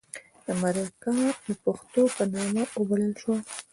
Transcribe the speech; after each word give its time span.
د 0.45 0.47
مرکه 0.61 1.13
د 1.47 1.49
پښتو 1.63 2.01
په 2.15 2.23
نامه 2.33 2.63
وبلله 2.79 3.15
شوه. 3.21 3.37